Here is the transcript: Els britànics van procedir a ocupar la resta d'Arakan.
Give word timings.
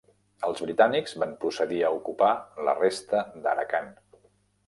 Els 0.45 0.61
britànics 0.67 1.13
van 1.23 1.33
procedir 1.43 1.83
a 1.83 1.91
ocupar 1.97 2.31
la 2.69 2.75
resta 2.79 3.21
d'Arakan. 3.45 3.93